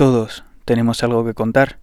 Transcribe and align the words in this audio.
Todos 0.00 0.44
tenemos 0.64 1.02
algo 1.02 1.26
que 1.26 1.34
contar. 1.34 1.78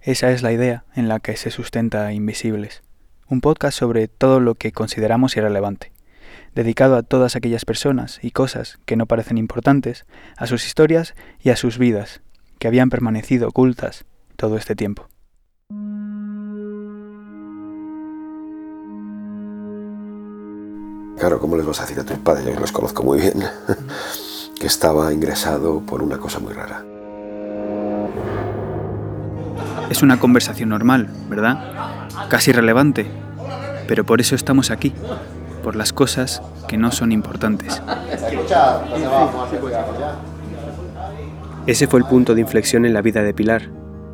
Esa 0.00 0.32
es 0.32 0.42
la 0.42 0.50
idea 0.50 0.82
en 0.96 1.06
la 1.06 1.20
que 1.20 1.36
se 1.36 1.52
sustenta 1.52 2.12
Invisibles, 2.12 2.82
un 3.28 3.40
podcast 3.40 3.78
sobre 3.78 4.08
todo 4.08 4.40
lo 4.40 4.56
que 4.56 4.72
consideramos 4.72 5.36
irrelevante, 5.36 5.92
dedicado 6.56 6.96
a 6.96 7.04
todas 7.04 7.36
aquellas 7.36 7.64
personas 7.64 8.18
y 8.22 8.32
cosas 8.32 8.80
que 8.86 8.96
no 8.96 9.06
parecen 9.06 9.38
importantes, 9.38 10.04
a 10.36 10.48
sus 10.48 10.66
historias 10.66 11.14
y 11.40 11.50
a 11.50 11.56
sus 11.56 11.78
vidas, 11.78 12.22
que 12.58 12.66
habían 12.66 12.90
permanecido 12.90 13.46
ocultas 13.46 14.04
todo 14.34 14.56
este 14.56 14.74
tiempo. 14.74 15.06
Claro, 21.20 21.38
¿cómo 21.38 21.56
les 21.56 21.64
vas 21.64 21.78
a 21.78 21.82
decir 21.82 22.00
a 22.00 22.04
tus 22.04 22.18
padres? 22.18 22.52
Yo 22.52 22.58
los 22.58 22.72
conozco 22.72 23.04
muy 23.04 23.20
bien. 23.20 23.44
que 24.58 24.66
estaba 24.66 25.12
ingresado 25.12 25.80
por 25.80 26.02
una 26.02 26.18
cosa 26.18 26.40
muy 26.40 26.52
rara. 26.52 26.84
Es 29.90 30.02
una 30.02 30.18
conversación 30.18 30.68
normal, 30.68 31.08
¿verdad? 31.28 32.08
Casi 32.28 32.50
irrelevante. 32.50 33.06
Pero 33.86 34.04
por 34.04 34.20
eso 34.20 34.34
estamos 34.34 34.70
aquí. 34.70 34.92
Por 35.62 35.76
las 35.76 35.92
cosas 35.92 36.42
que 36.68 36.76
no 36.76 36.92
son 36.92 37.12
importantes. 37.12 37.82
Ese 41.66 41.86
fue 41.86 42.00
el 42.00 42.06
punto 42.06 42.34
de 42.34 42.40
inflexión 42.40 42.84
en 42.84 42.94
la 42.94 43.02
vida 43.02 43.22
de 43.22 43.34
Pilar. 43.34 43.70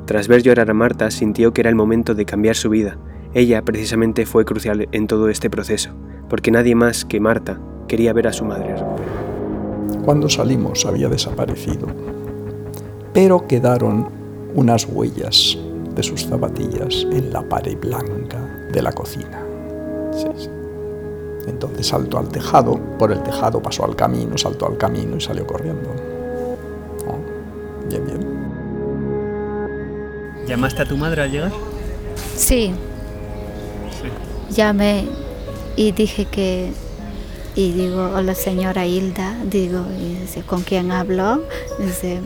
Tras 0.06 0.28
ver 0.28 0.42
llorar 0.42 0.70
a 0.70 0.74
Marta, 0.74 1.10
sintió 1.10 1.52
que 1.52 1.62
era 1.62 1.70
el 1.70 1.76
momento 1.76 2.14
de 2.14 2.24
cambiar 2.24 2.56
su 2.56 2.70
vida. 2.70 2.98
Ella 3.32 3.62
precisamente 3.62 4.26
fue 4.26 4.44
crucial 4.44 4.88
en 4.92 5.06
todo 5.06 5.28
este 5.28 5.50
proceso, 5.50 5.90
porque 6.28 6.50
nadie 6.50 6.74
más 6.74 7.04
que 7.04 7.20
Marta 7.20 7.58
quería 7.88 8.12
ver 8.12 8.28
a 8.28 8.32
su 8.32 8.44
madre 8.44 8.74
Cuando 10.04 10.28
salimos 10.28 10.86
había 10.86 11.08
desaparecido, 11.08 11.88
pero 13.12 13.46
quedaron 13.46 14.23
unas 14.54 14.86
huellas 14.86 15.58
de 15.94 16.02
sus 16.02 16.24
zapatillas 16.26 17.06
en 17.10 17.32
la 17.32 17.42
pared 17.42 17.76
blanca 17.78 18.38
de 18.72 18.82
la 18.82 18.92
cocina. 18.92 19.40
Entonces 21.46 21.86
saltó 21.86 22.18
al 22.18 22.28
tejado, 22.28 22.80
por 22.98 23.12
el 23.12 23.22
tejado 23.22 23.60
pasó 23.60 23.84
al 23.84 23.94
camino, 23.94 24.38
saltó 24.38 24.66
al 24.66 24.76
camino 24.76 25.16
y 25.16 25.20
salió 25.20 25.46
corriendo. 25.46 25.90
Bien, 27.88 28.04
bien. 28.06 28.20
¿Llamaste 30.46 30.82
a 30.82 30.84
tu 30.86 30.96
madre 30.96 31.22
al 31.22 31.30
llegar? 31.30 31.52
Sí. 32.36 32.72
sí. 34.00 34.54
Llamé 34.54 35.06
y 35.76 35.92
dije 35.92 36.26
que 36.26 36.72
y 37.56 37.72
digo 37.72 38.10
hola 38.14 38.34
señora 38.34 38.84
Hilda 38.86 39.36
digo 39.44 39.84
dice, 39.98 40.42
con 40.42 40.62
quién 40.62 40.90
hablo 40.90 41.42
dice 41.78 42.20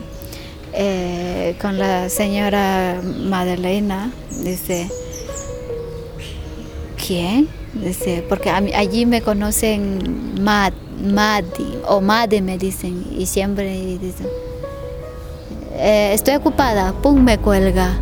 eh, 0.73 1.55
con 1.61 1.77
la 1.77 2.09
señora 2.09 3.01
Madalena 3.03 4.11
dice 4.43 4.89
quién 7.05 7.47
dice 7.73 8.23
porque 8.27 8.49
allí 8.49 9.05
me 9.05 9.21
conocen 9.21 10.41
Mad 10.41 10.73
Madi 11.01 11.79
o 11.87 12.01
Made 12.01 12.41
me 12.41 12.57
dicen 12.57 13.05
y 13.17 13.25
siempre 13.25 13.97
dicen 13.97 14.27
eh, 15.73 16.11
estoy 16.13 16.35
ocupada 16.35 16.93
pum 16.93 17.23
me 17.23 17.37
cuelga 17.37 17.99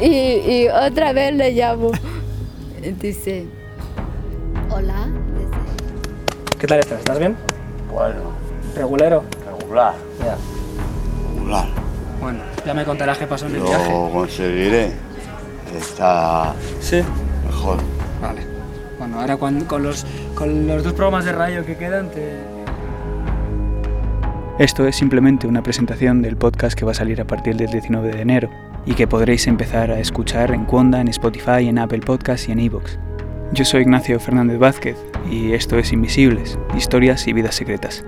y, 0.00 0.06
y 0.06 0.68
otra 0.68 1.12
vez 1.12 1.34
le 1.34 1.52
llamo 1.52 1.90
dice 3.00 3.46
Hola. 4.76 5.06
¿Qué 6.58 6.66
tal 6.66 6.80
estás? 6.80 6.98
¿Estás 6.98 7.18
bien? 7.20 7.36
Bueno. 7.92 8.32
¿Regulero? 8.74 9.22
Regular. 9.46 9.94
Ya. 10.18 10.36
Regular. 11.44 11.66
Bueno, 12.20 12.40
ya 12.64 12.74
me 12.74 12.84
contarás 12.84 13.18
qué 13.18 13.26
pasó 13.26 13.46
en 13.46 13.56
el 13.56 13.58
Lo 13.60 13.68
viaje. 13.68 13.90
Lo 13.90 14.10
conseguiré. 14.10 14.92
Está 15.76 16.54
¿Sí? 16.80 17.02
mejor. 17.46 17.78
Vale. 18.22 18.42
Bueno, 18.98 19.20
ahora 19.20 19.36
con, 19.36 19.64
con, 19.64 19.82
los, 19.82 20.06
con 20.34 20.66
los 20.66 20.82
dos 20.82 20.92
programas 20.94 21.24
de 21.24 21.32
radio 21.32 21.66
que 21.66 21.76
quedan 21.76 22.10
te... 22.10 22.38
Esto 24.58 24.86
es 24.86 24.96
simplemente 24.96 25.48
una 25.48 25.62
presentación 25.62 26.22
del 26.22 26.36
podcast 26.36 26.78
que 26.78 26.84
va 26.84 26.92
a 26.92 26.94
salir 26.94 27.20
a 27.20 27.26
partir 27.26 27.56
del 27.56 27.70
19 27.70 28.12
de 28.12 28.20
enero 28.22 28.50
y 28.86 28.94
que 28.94 29.08
podréis 29.08 29.46
empezar 29.48 29.90
a 29.90 29.98
escuchar 29.98 30.52
en 30.52 30.64
Conda, 30.64 31.00
en 31.00 31.08
Spotify, 31.08 31.68
en 31.68 31.78
Apple 31.78 32.00
Podcasts 32.00 32.48
y 32.48 32.52
en 32.52 32.60
iVoox. 32.60 32.96
Yo 33.52 33.64
soy 33.64 33.82
Ignacio 33.82 34.18
Fernández 34.20 34.58
Vázquez 34.58 34.96
y 35.28 35.52
esto 35.52 35.76
es 35.76 35.92
Invisibles, 35.92 36.58
Historias 36.76 37.26
y 37.26 37.32
Vidas 37.32 37.56
Secretas. 37.56 38.04